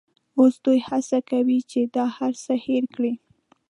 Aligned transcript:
اوس 0.39 0.55
دوی 0.65 0.79
هڅه 0.87 1.19
کوي 1.29 1.59
چې 1.71 1.79
دا 1.95 2.05
هرڅه 2.17 2.53
هېر 2.65 2.83
کړي. 2.95 3.13